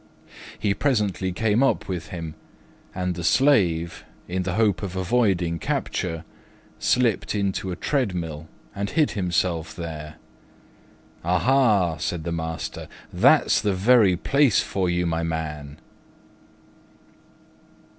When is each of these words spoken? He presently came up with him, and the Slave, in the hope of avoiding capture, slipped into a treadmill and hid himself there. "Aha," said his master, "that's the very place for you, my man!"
He 0.57 0.73
presently 0.73 1.31
came 1.31 1.61
up 1.61 1.87
with 1.87 2.07
him, 2.07 2.33
and 2.95 3.13
the 3.13 3.23
Slave, 3.23 4.03
in 4.27 4.41
the 4.41 4.55
hope 4.55 4.81
of 4.81 4.95
avoiding 4.95 5.59
capture, 5.59 6.23
slipped 6.79 7.35
into 7.35 7.69
a 7.71 7.75
treadmill 7.75 8.49
and 8.73 8.89
hid 8.89 9.11
himself 9.11 9.75
there. 9.75 10.15
"Aha," 11.23 11.97
said 11.97 12.25
his 12.25 12.33
master, 12.33 12.87
"that's 13.13 13.61
the 13.61 13.73
very 13.75 14.15
place 14.17 14.59
for 14.59 14.89
you, 14.89 15.05
my 15.05 15.21
man!" 15.21 15.77